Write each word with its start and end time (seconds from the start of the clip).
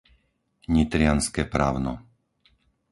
Nitrianske 0.75 1.45
Pravno 1.51 1.95